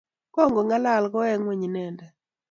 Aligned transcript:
Kong'alal 0.33 1.03
kowek 1.11 1.39
keny 1.45 1.63
inendet. 1.67 2.15